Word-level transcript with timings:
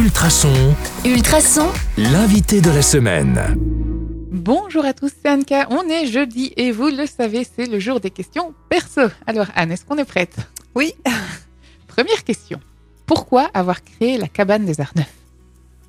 Ultrason, 0.00 0.74
Ultrason, 1.04 1.68
l'invité 1.98 2.62
de 2.62 2.70
la 2.70 2.80
semaine. 2.80 3.38
Bonjour 4.32 4.86
à 4.86 4.94
tous, 4.94 5.12
c'est 5.22 5.30
Anka. 5.30 5.66
On 5.68 5.86
est 5.90 6.06
jeudi 6.06 6.54
et 6.56 6.72
vous 6.72 6.88
le 6.88 7.04
savez, 7.04 7.44
c'est 7.44 7.66
le 7.66 7.78
jour 7.78 8.00
des 8.00 8.08
questions 8.08 8.54
perso. 8.70 9.02
Alors 9.26 9.48
Anne, 9.54 9.72
est-ce 9.72 9.84
qu'on 9.84 9.98
est 9.98 10.06
prête? 10.06 10.36
Oui. 10.74 10.94
Première 11.86 12.24
question. 12.24 12.60
Pourquoi 13.04 13.50
avoir 13.52 13.84
créé 13.84 14.16
la 14.16 14.26
cabane 14.26 14.64
des 14.64 14.80
Arts 14.80 14.94
Neufs 14.96 15.12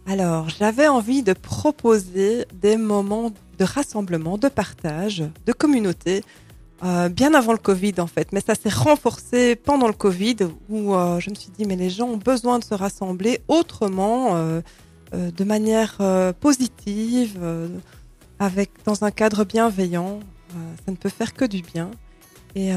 Alors, 0.05 0.49
j'avais 0.49 0.89
envie 0.89 1.23
de 1.23 1.31
proposer 1.31 2.45
des 2.53 2.75
moments 2.75 3.31
de 3.57 3.63
rassemblement, 3.63 4.37
de 4.37 4.49
partage, 4.49 5.23
de 5.45 5.53
communauté, 5.53 6.21
euh, 6.83 7.09
bien 7.09 7.35
avant 7.35 7.51
le 7.51 7.59
Covid 7.59 7.93
en 7.99 8.07
fait. 8.07 8.31
Mais 8.31 8.41
ça 8.41 8.55
s'est 8.55 8.69
renforcé 8.69 9.55
pendant 9.55 9.87
le 9.87 9.93
Covid 9.93 10.37
où 10.69 10.95
euh, 10.95 11.19
je 11.19 11.29
me 11.29 11.35
suis 11.35 11.51
dit, 11.51 11.65
mais 11.65 11.75
les 11.75 11.89
gens 11.89 12.07
ont 12.07 12.17
besoin 12.17 12.57
de 12.57 12.63
se 12.63 12.73
rassembler 12.73 13.41
autrement, 13.47 14.29
euh, 14.33 14.61
de 15.13 15.43
manière 15.43 15.97
positive, 16.39 17.37
avec, 18.39 18.71
dans 18.85 19.03
un 19.03 19.11
cadre 19.11 19.43
bienveillant. 19.43 20.21
Ça 20.85 20.91
ne 20.91 20.95
peut 20.95 21.09
faire 21.09 21.33
que 21.33 21.43
du 21.43 21.61
bien. 21.61 21.91
Et 22.55 22.71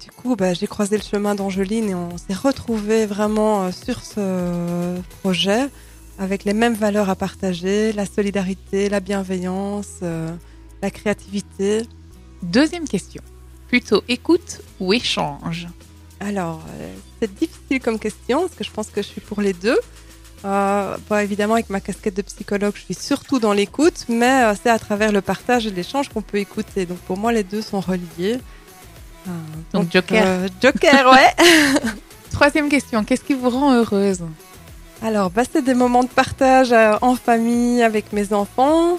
du 0.00 0.10
coup, 0.10 0.34
bah, 0.34 0.52
j'ai 0.52 0.66
croisé 0.66 0.96
le 0.96 1.04
chemin 1.04 1.36
d'Angeline 1.36 1.90
et 1.90 1.94
on 1.94 2.18
s'est 2.18 2.34
retrouvés 2.34 3.06
vraiment 3.06 3.70
sur 3.70 4.02
ce 4.02 5.00
projet 5.20 5.68
avec 6.18 6.42
les 6.42 6.54
mêmes 6.54 6.74
valeurs 6.74 7.08
à 7.08 7.14
partager, 7.14 7.92
la 7.92 8.04
solidarité, 8.04 8.88
la 8.88 8.98
bienveillance, 8.98 10.00
la 10.82 10.90
créativité. 10.90 11.84
Deuxième 12.42 12.88
question. 12.88 13.22
Plutôt 13.68 14.02
écoute 14.08 14.60
ou 14.80 14.92
échange 14.92 15.66
Alors, 16.20 16.62
euh, 16.78 16.94
c'est 17.20 17.34
difficile 17.34 17.80
comme 17.80 17.98
question 17.98 18.42
parce 18.42 18.54
que 18.54 18.64
je 18.64 18.70
pense 18.70 18.88
que 18.88 19.02
je 19.02 19.06
suis 19.08 19.20
pour 19.20 19.40
les 19.40 19.52
deux. 19.52 19.78
Euh, 20.44 20.96
bah, 21.08 21.24
évidemment, 21.24 21.54
avec 21.54 21.70
ma 21.70 21.80
casquette 21.80 22.14
de 22.14 22.22
psychologue, 22.22 22.74
je 22.76 22.82
suis 22.82 22.94
surtout 22.94 23.38
dans 23.38 23.52
l'écoute, 23.52 24.04
mais 24.08 24.44
euh, 24.44 24.54
c'est 24.60 24.70
à 24.70 24.78
travers 24.78 25.10
le 25.10 25.20
partage 25.20 25.66
et 25.66 25.70
l'échange 25.70 26.08
qu'on 26.08 26.22
peut 26.22 26.38
écouter. 26.38 26.86
Donc 26.86 26.98
pour 26.98 27.16
moi, 27.16 27.32
les 27.32 27.42
deux 27.42 27.62
sont 27.62 27.80
reliés. 27.80 28.38
Euh, 29.26 29.30
Donc, 29.72 29.90
Joker. 29.90 30.48
Joker, 30.62 31.12
ouais. 31.12 31.80
Troisième 32.30 32.68
question. 32.68 33.02
Qu'est-ce 33.02 33.24
qui 33.24 33.34
vous 33.34 33.50
rend 33.50 33.74
heureuse? 33.74 34.22
Alors, 35.02 35.30
bah, 35.30 35.42
c'est 35.50 35.62
des 35.62 35.74
moments 35.74 36.04
de 36.04 36.08
partage 36.08 36.72
en 37.00 37.16
famille 37.16 37.82
avec 37.82 38.12
mes 38.12 38.32
enfants. 38.32 38.98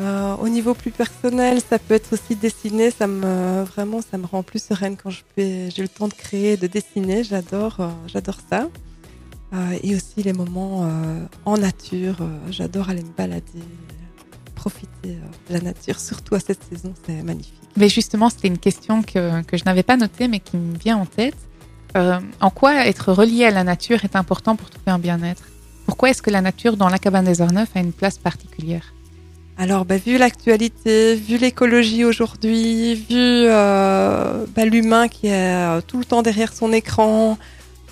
Euh, 0.00 0.36
au 0.36 0.48
niveau 0.48 0.74
plus 0.74 0.90
personnel, 0.90 1.60
ça 1.60 1.78
peut 1.78 1.94
être 1.94 2.14
aussi 2.14 2.34
dessiner. 2.34 2.90
Ça 2.90 3.06
me 3.06 3.62
vraiment, 3.64 4.00
ça 4.00 4.18
me 4.18 4.26
rend 4.26 4.42
plus 4.42 4.62
sereine 4.62 4.96
quand 4.96 5.10
j'ai 5.36 5.72
le 5.76 5.88
temps 5.88 6.08
de 6.08 6.14
créer, 6.14 6.56
de 6.56 6.66
dessiner. 6.66 7.24
J'adore, 7.24 7.76
euh, 7.80 7.88
j'adore 8.06 8.38
ça. 8.48 8.68
Euh, 9.52 9.78
et 9.82 9.94
aussi 9.94 10.22
les 10.22 10.32
moments 10.32 10.88
en 11.44 11.58
nature. 11.58 12.16
J'adore 12.50 12.88
aller 12.88 13.02
me 13.02 13.12
balader, 13.16 13.42
profiter 14.54 15.18
de 15.48 15.54
la 15.54 15.60
nature, 15.60 16.00
surtout 16.00 16.34
à 16.34 16.40
cette 16.40 16.62
saison. 16.64 16.94
C'est 17.06 17.22
magnifique. 17.22 17.52
Mais 17.76 17.88
justement, 17.88 18.30
c'était 18.30 18.48
une 18.48 18.58
question 18.58 19.02
que, 19.02 19.42
que 19.42 19.58
je 19.58 19.64
n'avais 19.64 19.82
pas 19.82 19.98
notée, 19.98 20.26
mais 20.26 20.40
qui 20.40 20.56
me 20.56 20.76
vient 20.76 20.96
en 20.96 21.06
tête. 21.06 21.36
En 21.94 22.48
quoi 22.48 22.86
être 22.86 23.12
relié 23.12 23.44
à 23.44 23.50
la 23.50 23.64
nature 23.64 24.02
est 24.04 24.16
important 24.16 24.56
pour 24.56 24.70
trouver 24.70 24.90
un 24.90 24.98
bien-être? 24.98 25.44
Pourquoi 25.84 26.08
est-ce 26.08 26.22
que 26.22 26.30
la 26.30 26.40
nature 26.40 26.78
dans 26.78 26.88
la 26.88 26.98
cabane 26.98 27.26
des 27.26 27.42
Arts 27.42 27.52
Neufs 27.52 27.68
a 27.74 27.80
une 27.80 27.92
place 27.92 28.16
particulière? 28.16 28.94
Alors, 29.58 29.84
bah, 29.84 29.96
vu 29.98 30.16
l'actualité, 30.16 31.14
vu 31.14 31.36
l'écologie 31.36 32.04
aujourd'hui, 32.04 32.94
vu 32.94 33.04
euh, 33.10 34.46
bah, 34.56 34.64
l'humain 34.64 35.08
qui 35.08 35.26
est 35.26 35.54
euh, 35.54 35.80
tout 35.86 35.98
le 35.98 36.04
temps 36.04 36.22
derrière 36.22 36.52
son 36.52 36.72
écran, 36.72 37.38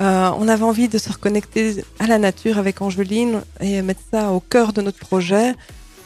euh, 0.00 0.30
on 0.38 0.48
avait 0.48 0.64
envie 0.64 0.88
de 0.88 0.96
se 0.96 1.12
reconnecter 1.12 1.84
à 1.98 2.06
la 2.06 2.18
nature 2.18 2.56
avec 2.56 2.80
Angeline 2.80 3.42
et 3.60 3.82
mettre 3.82 4.00
ça 4.10 4.32
au 4.32 4.40
cœur 4.40 4.72
de 4.72 4.80
notre 4.80 4.98
projet 4.98 5.54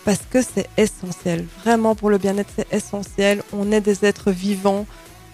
parce 0.04 0.22
que 0.28 0.42
c'est 0.42 0.68
essentiel. 0.76 1.46
Vraiment, 1.64 1.94
pour 1.94 2.10
le 2.10 2.18
bien-être, 2.18 2.50
c'est 2.56 2.70
essentiel. 2.72 3.42
On 3.52 3.70
est 3.70 3.80
des 3.80 4.04
êtres 4.04 4.32
vivants, 4.32 4.86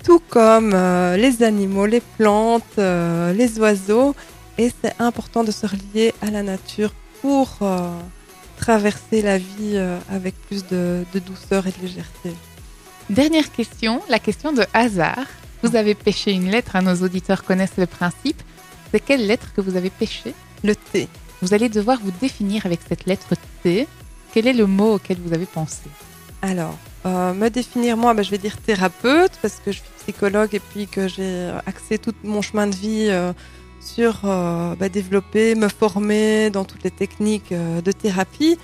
tout 0.04 0.20
comme 0.28 0.70
les 1.16 1.42
animaux, 1.42 1.87
les 1.87 2.02
plantes, 2.19 2.76
les 2.76 3.58
oiseaux. 3.58 4.14
Et 4.58 4.70
c'est 4.81 4.94
important 5.00 5.42
de 5.42 5.50
se 5.50 5.66
relier 5.66 6.14
à 6.22 6.31
la 6.31 6.44
nature 6.44 6.92
pour 7.20 7.58
traverser 8.60 9.22
la 9.22 9.38
vie 9.38 9.75
euh, 9.75 9.98
avec 10.10 10.34
plus 10.47 10.66
de, 10.66 11.04
de 11.15 11.19
douceur 11.19 11.66
et 11.66 11.72
de 11.72 11.81
légèreté. 11.82 12.31
Dernière 13.09 13.50
question, 13.50 14.03
la 14.09 14.19
question 14.19 14.53
de 14.53 14.65
hasard. 14.75 15.26
Vous 15.62 15.76
avez 15.76 15.94
pêché 15.94 16.32
une 16.32 16.50
lettre, 16.50 16.76
à 16.76 16.82
nos 16.82 16.97
auditeurs 17.06 17.43
connaissent 17.43 17.78
le 17.78 17.87
principe. 17.87 18.41
C'est 18.91 19.00
quelle 19.00 19.26
lettre 19.26 19.49
que 19.54 19.60
vous 19.60 19.76
avez 19.76 19.91
pêchée? 19.91 20.34
Le 20.62 20.75
thé. 20.76 21.09
Vous 21.43 21.54
allez 21.54 21.69
devoir 21.69 21.99
vous 22.04 22.12
définir 22.20 22.66
avec 22.66 22.81
cette 22.87 23.06
lettre 23.06 23.32
T. 23.62 23.88
Quel 24.32 24.47
est 24.47 24.53
le 24.53 24.66
mot 24.66 24.94
auquel 24.97 25.19
vous 25.25 25.32
avez 25.32 25.47
pensé? 25.47 25.88
Alors, 26.43 26.76
euh, 27.06 27.32
me 27.32 27.49
définir 27.49 27.97
moi, 27.97 28.12
bah, 28.15 28.22
je 28.22 28.31
vais 28.31 28.38
dire 28.38 28.56
thérapeute 28.59 29.32
parce 29.43 29.56
que 29.62 29.72
je 29.72 29.78
suis 29.78 29.93
psychologue 30.03 30.54
et 30.54 30.60
puis 30.60 30.87
que 30.87 31.09
j'ai 31.09 31.50
axé 31.66 31.99
tout 31.99 32.15
mon 32.25 32.43
chemin 32.43 32.66
de 32.66 32.76
vie 32.76 33.09
euh, 33.09 33.32
sur 33.80 34.20
euh, 34.24 34.74
bah, 34.76 34.88
développer, 34.88 35.54
me 35.54 35.68
former 35.68 36.50
dans 36.50 36.64
toutes 36.64 36.84
les 36.84 36.91
techniques 36.91 37.52
euh, 37.52 37.80
de 37.80 37.92
thérapie. 37.92 38.58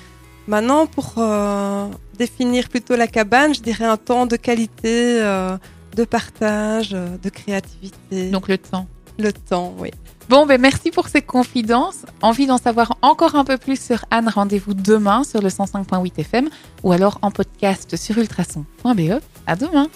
Maintenant, 0.47 0.87
pour 0.87 1.15
euh, 1.19 1.88
définir 2.19 2.69
plutôt 2.69 2.94
la 2.94 3.09
cabane, 3.09 3.55
je 3.55 3.60
dirais 3.60 3.84
un 3.84 3.97
temps 3.97 4.26
de 4.26 4.37
qualité, 4.37 5.21
de 5.21 6.05
partage, 6.05 6.91
de 6.91 7.28
créativité. 7.31 8.31
Donc 8.31 8.47
le 8.47 8.56
temps. 8.56 8.87
le 9.19 9.32
temps, 9.32 9.75
oui. 9.78 9.91
Bon, 10.28 10.44
ben 10.44 10.60
merci 10.60 10.91
pour 10.91 11.09
ces 11.09 11.22
confidences. 11.22 12.05
Envie 12.21 12.47
d'en 12.47 12.59
savoir 12.59 12.97
encore 13.03 13.37
un 13.37 13.44
peu 13.44 13.59
plus 13.59 13.81
sur 13.81 14.05
Anne, 14.10 14.28
rendez-vous 14.28 14.75
demain 14.75 15.22
sur 15.25 15.41
le 15.41 15.49
105.8 15.49 16.19
FM 16.19 16.49
ou 16.82 16.93
alors 16.93 17.19
en 17.22 17.31
podcast 17.31 17.97
sur 17.97 18.19
ultrason.be. 18.19 19.21
À 19.47 19.56
demain 19.56 19.88